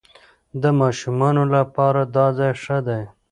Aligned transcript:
د 0.61 0.63
ماشومانو 0.81 1.43
لپاره 1.55 2.01
دا 2.15 2.25
ځای 2.37 2.51
ښه 2.63 2.77
دی. 2.87 3.01